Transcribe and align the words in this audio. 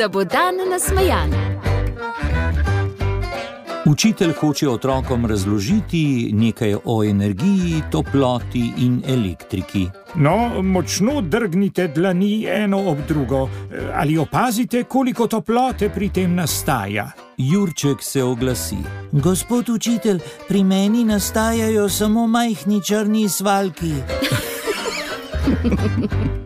da 0.00 0.08
bo 0.08 0.24
dan 0.24 0.54
nasmejan. 0.70 1.30
Učitelj 3.86 4.32
hoče 4.32 4.68
otrokom 4.68 5.26
razložiti 5.26 6.30
nekaj 6.32 6.74
o 6.84 7.04
energiji, 7.04 7.82
toploti 7.90 8.72
in 8.78 9.02
elektriki. 9.08 9.86
No, 10.14 10.62
močno 10.62 11.20
drgnite 11.20 11.88
dlani 11.88 12.46
eno 12.48 12.90
ob 12.90 12.98
drugo, 13.08 13.48
ali 13.94 14.18
opazite, 14.18 14.82
koliko 14.82 15.26
toplote 15.26 15.88
pri 15.88 16.08
tem 16.08 16.34
nastaja. 16.34 17.10
Jurček 17.36 18.02
se 18.02 18.22
oglasi. 18.22 18.76
Gospod 19.12 19.68
učitelj, 19.68 20.20
pri 20.48 20.64
meni 20.64 21.04
nastajajo 21.04 21.88
samo 21.88 22.26
majhni 22.26 22.84
črni 22.84 23.28
svalki. 23.28 23.92